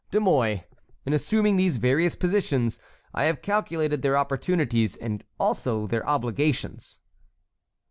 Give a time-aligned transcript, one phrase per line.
[0.09, 0.63] De Mouy,
[1.05, 2.79] in assuming these various positions,
[3.13, 7.01] I have calculated their opportunities and also their obligations."